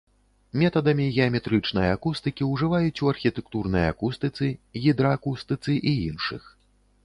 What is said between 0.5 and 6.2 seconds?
Метадамі геаметрычнай акустыкі ўжываюць у архітэктурнай акустыцы, гідраакустыцы і